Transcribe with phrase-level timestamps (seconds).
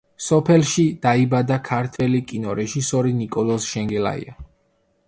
[0.27, 4.39] სოფელში დაიბადა ქართველი კინორეჟისორი ნიკოლოზ შენგელაია.